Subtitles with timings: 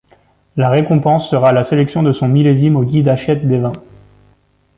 [0.57, 3.71] La récompense sera la sélection de son Millésime au guide Hachette des Vins.